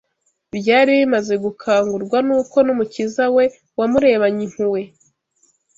[0.57, 3.45] byari bimaze gukangurwa n’uko n’Umukiza we
[3.79, 4.81] wamurebanye impuhwe